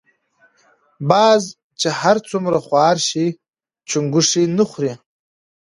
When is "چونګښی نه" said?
3.89-4.63